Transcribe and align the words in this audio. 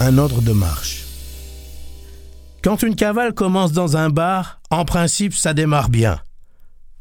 un 0.00 0.18
ordre 0.18 0.42
de 0.42 0.52
marche. 0.52 1.04
Quand 2.62 2.82
une 2.82 2.96
cavale 2.96 3.34
commence 3.34 3.72
dans 3.72 3.96
un 3.96 4.10
bar, 4.10 4.60
en 4.70 4.84
principe, 4.84 5.34
ça 5.34 5.54
démarre 5.54 5.88
bien. 5.88 6.20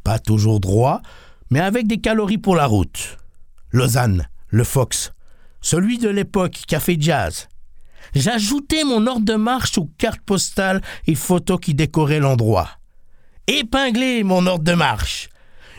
Pas 0.03 0.19
toujours 0.19 0.59
droit, 0.59 1.01
mais 1.49 1.59
avec 1.59 1.87
des 1.87 1.99
calories 1.99 2.37
pour 2.37 2.55
la 2.55 2.65
route. 2.65 3.17
Lausanne, 3.71 4.27
le 4.49 4.63
Fox, 4.63 5.13
celui 5.61 5.97
de 5.97 6.09
l'époque 6.09 6.63
Café 6.67 6.97
Jazz. 6.99 7.47
J'ajoutais 8.13 8.83
mon 8.83 9.07
ordre 9.07 9.25
de 9.25 9.35
marche 9.35 9.77
aux 9.77 9.89
cartes 9.97 10.21
postales 10.21 10.81
et 11.07 11.15
photos 11.15 11.59
qui 11.59 11.73
décoraient 11.73 12.19
l'endroit. 12.19 12.69
Épinglé 13.47 14.23
mon 14.23 14.45
ordre 14.45 14.63
de 14.63 14.73
marche. 14.73 15.29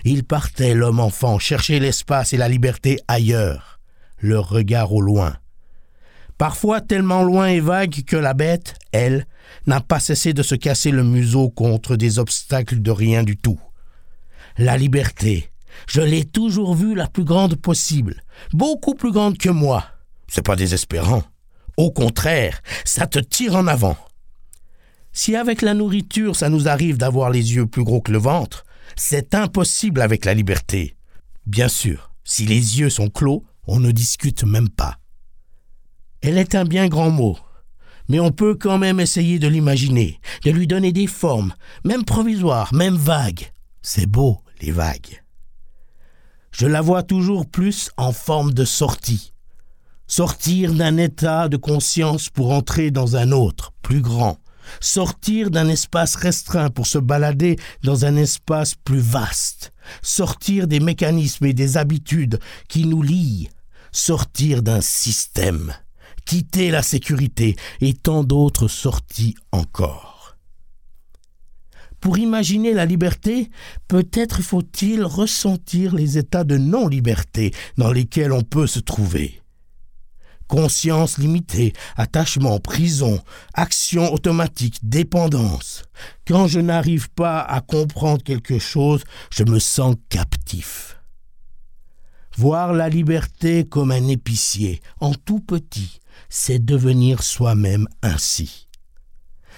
Il 0.04 0.24
partait, 0.24 0.74
l'homme 0.74 1.00
enfant, 1.00 1.38
chercher 1.38 1.78
l'espace 1.78 2.32
et 2.32 2.36
la 2.36 2.48
liberté 2.48 2.98
ailleurs, 3.06 3.78
le 4.18 4.38
regard 4.38 4.92
au 4.92 5.00
loin. 5.00 5.36
Parfois 6.38 6.80
tellement 6.80 7.22
loin 7.22 7.46
et 7.46 7.60
vague 7.60 8.04
que 8.04 8.16
la 8.16 8.34
bête, 8.34 8.74
elle, 8.92 9.26
n'a 9.66 9.80
pas 9.80 10.00
cessé 10.00 10.32
de 10.32 10.42
se 10.42 10.54
casser 10.54 10.90
le 10.90 11.04
museau 11.04 11.48
contre 11.48 11.96
des 11.96 12.18
obstacles 12.18 12.82
de 12.82 12.90
rien 12.90 13.22
du 13.22 13.36
tout. 13.36 13.60
La 14.58 14.76
liberté, 14.76 15.50
je 15.88 16.00
l'ai 16.00 16.24
toujours 16.24 16.74
vue 16.74 16.94
la 16.94 17.06
plus 17.06 17.24
grande 17.24 17.56
possible, 17.56 18.22
beaucoup 18.52 18.94
plus 18.94 19.12
grande 19.12 19.38
que 19.38 19.48
moi. 19.48 19.84
C'est 20.28 20.44
pas 20.44 20.56
désespérant. 20.56 21.22
Au 21.76 21.90
contraire, 21.90 22.60
ça 22.84 23.06
te 23.06 23.18
tire 23.18 23.56
en 23.56 23.66
avant. 23.66 23.96
Si 25.12 25.36
avec 25.36 25.62
la 25.62 25.74
nourriture 25.74 26.34
ça 26.34 26.48
nous 26.48 26.68
arrive 26.68 26.98
d'avoir 26.98 27.30
les 27.30 27.54
yeux 27.54 27.66
plus 27.66 27.84
gros 27.84 28.00
que 28.00 28.12
le 28.12 28.18
ventre, 28.18 28.64
c'est 28.96 29.34
impossible 29.34 30.00
avec 30.00 30.24
la 30.24 30.34
liberté. 30.34 30.96
Bien 31.46 31.68
sûr, 31.68 32.10
si 32.24 32.46
les 32.46 32.80
yeux 32.80 32.90
sont 32.90 33.08
clos, 33.08 33.44
on 33.66 33.80
ne 33.80 33.92
discute 33.92 34.44
même 34.44 34.68
pas. 34.68 34.98
Elle 36.26 36.38
est 36.38 36.54
un 36.54 36.64
bien 36.64 36.88
grand 36.88 37.10
mot, 37.10 37.36
mais 38.08 38.18
on 38.18 38.30
peut 38.30 38.54
quand 38.54 38.78
même 38.78 38.98
essayer 38.98 39.38
de 39.38 39.46
l'imaginer, 39.46 40.20
de 40.42 40.50
lui 40.50 40.66
donner 40.66 40.90
des 40.90 41.06
formes, 41.06 41.52
même 41.84 42.02
provisoires, 42.02 42.72
même 42.72 42.96
vagues. 42.96 43.52
C'est 43.82 44.06
beau, 44.06 44.40
les 44.62 44.70
vagues. 44.70 45.22
Je 46.50 46.66
la 46.66 46.80
vois 46.80 47.02
toujours 47.02 47.44
plus 47.44 47.90
en 47.98 48.12
forme 48.12 48.54
de 48.54 48.64
sortie. 48.64 49.34
Sortir 50.06 50.72
d'un 50.72 50.96
état 50.96 51.48
de 51.48 51.58
conscience 51.58 52.30
pour 52.30 52.52
entrer 52.52 52.90
dans 52.90 53.16
un 53.16 53.30
autre, 53.30 53.74
plus 53.82 54.00
grand. 54.00 54.38
Sortir 54.80 55.50
d'un 55.50 55.68
espace 55.68 56.16
restreint 56.16 56.70
pour 56.70 56.86
se 56.86 56.96
balader 56.96 57.56
dans 57.82 58.06
un 58.06 58.16
espace 58.16 58.74
plus 58.74 58.98
vaste. 58.98 59.74
Sortir 60.00 60.68
des 60.68 60.80
mécanismes 60.80 61.44
et 61.44 61.52
des 61.52 61.76
habitudes 61.76 62.38
qui 62.66 62.86
nous 62.86 63.02
lient. 63.02 63.50
Sortir 63.92 64.62
d'un 64.62 64.80
système 64.80 65.74
quitter 66.24 66.70
la 66.70 66.82
sécurité 66.82 67.56
et 67.80 67.94
tant 67.94 68.24
d'autres 68.24 68.68
sorties 68.68 69.34
encore. 69.52 70.36
Pour 72.04 72.18
imaginer 72.18 72.74
la 72.74 72.84
liberté, 72.84 73.50
peut-être 73.88 74.42
faut-il 74.42 75.04
ressentir 75.04 75.94
les 75.94 76.18
états 76.18 76.44
de 76.44 76.58
non-liberté 76.58 77.54
dans 77.78 77.90
lesquels 77.90 78.32
on 78.32 78.42
peut 78.42 78.66
se 78.66 78.78
trouver. 78.78 79.40
Conscience 80.46 81.16
limitée, 81.16 81.72
attachement, 81.96 82.60
prison, 82.60 83.22
action 83.54 84.12
automatique, 84.12 84.80
dépendance. 84.82 85.84
Quand 86.26 86.46
je 86.46 86.60
n'arrive 86.60 87.08
pas 87.08 87.40
à 87.40 87.62
comprendre 87.62 88.22
quelque 88.22 88.58
chose, 88.58 89.02
je 89.30 89.44
me 89.44 89.58
sens 89.58 89.96
captif. 90.10 91.00
Voir 92.36 92.74
la 92.74 92.90
liberté 92.90 93.64
comme 93.64 93.90
un 93.90 94.08
épicier, 94.08 94.82
en 95.00 95.14
tout 95.14 95.40
petit, 95.40 96.00
c'est 96.28 96.64
devenir 96.64 97.22
soi-même 97.22 97.86
ainsi. 98.02 98.68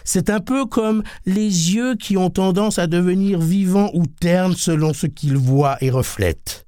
C'est 0.04 0.30
un 0.30 0.40
peu 0.40 0.66
comme 0.66 1.02
les 1.24 1.74
yeux 1.74 1.96
qui 1.96 2.16
ont 2.16 2.30
tendance 2.30 2.78
à 2.78 2.86
devenir 2.86 3.40
vivants 3.40 3.90
ou 3.92 4.06
ternes 4.06 4.54
selon 4.54 4.94
ce 4.94 5.06
qu'ils 5.06 5.36
voient 5.36 5.78
et 5.80 5.90
reflètent. 5.90 6.66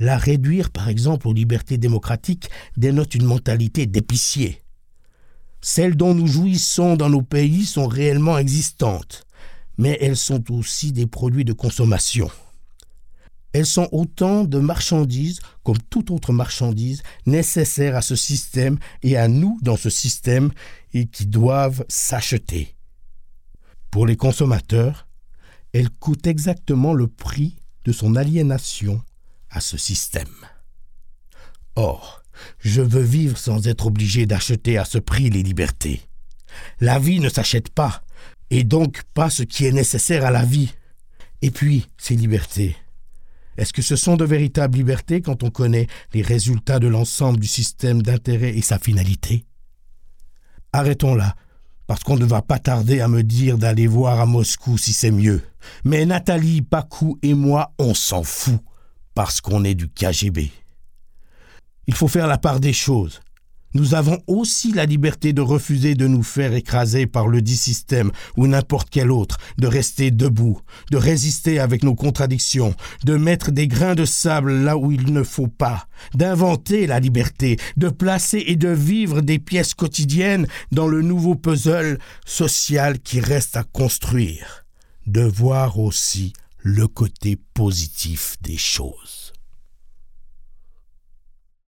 La 0.00 0.18
réduire, 0.18 0.70
par 0.70 0.88
exemple, 0.88 1.28
aux 1.28 1.32
libertés 1.32 1.78
démocratiques 1.78 2.50
dénote 2.76 3.14
une 3.14 3.26
mentalité 3.26 3.86
d'épicier. 3.86 4.60
Celles 5.60 5.96
dont 5.96 6.14
nous 6.14 6.26
jouissons 6.26 6.96
dans 6.96 7.08
nos 7.08 7.22
pays 7.22 7.64
sont 7.64 7.86
réellement 7.86 8.38
existantes, 8.38 9.24
mais 9.78 9.96
elles 10.00 10.16
sont 10.16 10.52
aussi 10.52 10.92
des 10.92 11.06
produits 11.06 11.44
de 11.44 11.52
consommation. 11.52 12.28
Elles 13.54 13.66
sont 13.66 13.88
autant 13.92 14.42
de 14.42 14.58
marchandises, 14.58 15.38
comme 15.62 15.78
toute 15.88 16.10
autre 16.10 16.32
marchandise, 16.32 17.04
nécessaires 17.24 17.94
à 17.94 18.02
ce 18.02 18.16
système 18.16 18.78
et 19.04 19.16
à 19.16 19.28
nous 19.28 19.58
dans 19.62 19.76
ce 19.76 19.90
système 19.90 20.50
et 20.92 21.06
qui 21.06 21.24
doivent 21.24 21.84
s'acheter. 21.88 22.74
Pour 23.92 24.06
les 24.06 24.16
consommateurs, 24.16 25.06
elles 25.72 25.88
coûtent 25.88 26.26
exactement 26.26 26.94
le 26.94 27.06
prix 27.06 27.56
de 27.84 27.92
son 27.92 28.16
aliénation 28.16 29.00
à 29.50 29.60
ce 29.60 29.78
système. 29.78 30.34
Or, 31.76 32.24
je 32.58 32.82
veux 32.82 33.02
vivre 33.02 33.38
sans 33.38 33.68
être 33.68 33.86
obligé 33.86 34.26
d'acheter 34.26 34.78
à 34.78 34.84
ce 34.84 34.98
prix 34.98 35.30
les 35.30 35.44
libertés. 35.44 36.00
La 36.80 36.98
vie 36.98 37.20
ne 37.20 37.28
s'achète 37.28 37.70
pas, 37.70 38.02
et 38.50 38.64
donc 38.64 39.04
pas 39.14 39.30
ce 39.30 39.44
qui 39.44 39.64
est 39.64 39.72
nécessaire 39.72 40.24
à 40.24 40.32
la 40.32 40.44
vie. 40.44 40.74
Et 41.40 41.52
puis, 41.52 41.86
ces 41.98 42.16
libertés, 42.16 42.76
est-ce 43.56 43.72
que 43.72 43.82
ce 43.82 43.96
sont 43.96 44.16
de 44.16 44.24
véritables 44.24 44.76
libertés 44.76 45.20
quand 45.20 45.42
on 45.42 45.50
connaît 45.50 45.86
les 46.12 46.22
résultats 46.22 46.78
de 46.78 46.88
l'ensemble 46.88 47.38
du 47.38 47.46
système 47.46 48.02
d'intérêt 48.02 48.56
et 48.56 48.62
sa 48.62 48.78
finalité? 48.78 49.44
Arrêtons 50.72 51.14
là, 51.14 51.36
parce 51.86 52.02
qu'on 52.02 52.16
ne 52.16 52.24
va 52.24 52.42
pas 52.42 52.58
tarder 52.58 53.00
à 53.00 53.08
me 53.08 53.22
dire 53.22 53.58
d'aller 53.58 53.86
voir 53.86 54.20
à 54.20 54.26
Moscou 54.26 54.78
si 54.78 54.92
c'est 54.92 55.10
mieux. 55.10 55.42
Mais 55.84 56.04
Nathalie, 56.04 56.62
Pakou 56.62 57.18
et 57.22 57.34
moi, 57.34 57.72
on 57.78 57.94
s'en 57.94 58.22
fout, 58.22 58.60
parce 59.14 59.40
qu'on 59.40 59.64
est 59.64 59.74
du 59.74 59.88
KGB. 59.88 60.50
Il 61.86 61.94
faut 61.94 62.08
faire 62.08 62.26
la 62.26 62.38
part 62.38 62.60
des 62.60 62.72
choses 62.72 63.20
nous 63.74 63.94
avons 63.94 64.20
aussi 64.26 64.72
la 64.72 64.86
liberté 64.86 65.32
de 65.32 65.40
refuser 65.40 65.94
de 65.94 66.06
nous 66.06 66.22
faire 66.22 66.54
écraser 66.54 67.06
par 67.06 67.26
le 67.26 67.42
dit 67.42 67.56
système 67.56 68.10
ou 68.36 68.46
n'importe 68.46 68.88
quel 68.90 69.10
autre, 69.10 69.38
de 69.58 69.66
rester 69.66 70.10
debout, 70.10 70.60
de 70.90 70.96
résister 70.96 71.58
avec 71.58 71.82
nos 71.82 71.94
contradictions, 71.94 72.74
de 73.04 73.16
mettre 73.16 73.50
des 73.50 73.66
grains 73.66 73.94
de 73.94 74.04
sable 74.04 74.52
là 74.52 74.76
où 74.76 74.92
il 74.92 75.12
ne 75.12 75.22
faut 75.22 75.48
pas, 75.48 75.88
d'inventer 76.14 76.86
la 76.86 77.00
liberté, 77.00 77.58
de 77.76 77.88
placer 77.88 78.44
et 78.46 78.56
de 78.56 78.68
vivre 78.68 79.20
des 79.20 79.38
pièces 79.38 79.74
quotidiennes 79.74 80.46
dans 80.70 80.86
le 80.86 81.02
nouveau 81.02 81.34
puzzle 81.34 81.98
social 82.24 83.00
qui 83.00 83.20
reste 83.20 83.56
à 83.56 83.64
construire, 83.64 84.64
de 85.06 85.22
voir 85.22 85.78
aussi 85.78 86.32
le 86.58 86.86
côté 86.86 87.38
positif 87.54 88.36
des 88.40 88.56
choses. 88.56 89.23